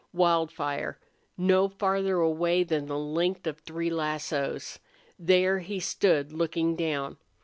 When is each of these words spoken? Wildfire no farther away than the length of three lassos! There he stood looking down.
Wildfire 0.13 0.97
no 1.37 1.69
farther 1.69 2.15
away 2.21 2.63
than 2.63 2.87
the 2.87 2.97
length 2.97 3.45
of 3.45 3.59
three 3.59 3.91
lassos! 3.91 4.79
There 5.19 5.59
he 5.59 5.79
stood 5.79 6.31
looking 6.33 6.75
down. 6.75 7.17